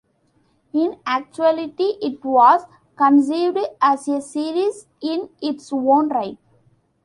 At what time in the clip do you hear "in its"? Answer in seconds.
4.99-5.71